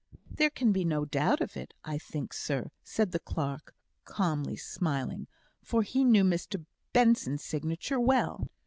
[0.31, 5.27] "There can be no doubt of it, I think, sir," said the clerk, calmly smiling,
[5.61, 8.47] for he knew Mr Benson's signature well.